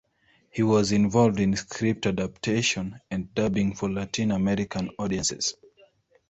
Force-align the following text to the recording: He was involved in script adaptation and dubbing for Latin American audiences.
He 0.49 0.63
was 0.63 0.91
involved 0.91 1.39
in 1.39 1.55
script 1.55 2.07
adaptation 2.07 2.99
and 3.11 3.31
dubbing 3.35 3.75
for 3.75 3.87
Latin 3.87 4.31
American 4.31 4.89
audiences. 4.97 5.53